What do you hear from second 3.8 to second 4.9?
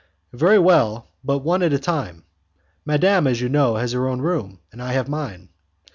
her own room and